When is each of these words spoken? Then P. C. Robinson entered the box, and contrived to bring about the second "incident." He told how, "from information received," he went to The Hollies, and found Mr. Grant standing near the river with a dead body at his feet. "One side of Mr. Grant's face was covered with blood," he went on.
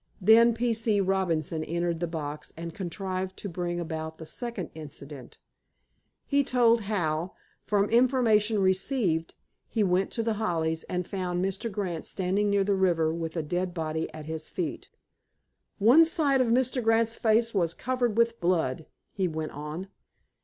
Then 0.19 0.55
P. 0.55 0.73
C. 0.73 0.99
Robinson 0.99 1.63
entered 1.63 1.99
the 1.99 2.07
box, 2.07 2.51
and 2.57 2.73
contrived 2.73 3.37
to 3.37 3.47
bring 3.47 3.79
about 3.79 4.17
the 4.17 4.25
second 4.25 4.71
"incident." 4.73 5.37
He 6.25 6.43
told 6.43 6.81
how, 6.89 7.35
"from 7.67 7.87
information 7.87 8.57
received," 8.63 9.35
he 9.67 9.83
went 9.83 10.09
to 10.13 10.23
The 10.23 10.33
Hollies, 10.41 10.81
and 10.85 11.07
found 11.07 11.45
Mr. 11.45 11.71
Grant 11.71 12.07
standing 12.07 12.49
near 12.49 12.63
the 12.63 12.73
river 12.73 13.13
with 13.13 13.37
a 13.37 13.43
dead 13.43 13.75
body 13.75 14.11
at 14.11 14.25
his 14.25 14.49
feet. 14.49 14.89
"One 15.77 16.03
side 16.03 16.41
of 16.41 16.47
Mr. 16.47 16.83
Grant's 16.83 17.13
face 17.15 17.53
was 17.53 17.75
covered 17.75 18.17
with 18.17 18.39
blood," 18.41 18.87
he 19.13 19.27
went 19.27 19.51
on. 19.51 19.87